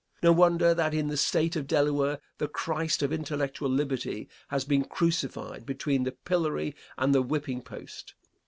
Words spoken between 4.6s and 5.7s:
been crucified